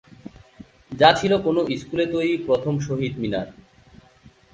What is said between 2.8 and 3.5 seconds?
শহীদ মিনার।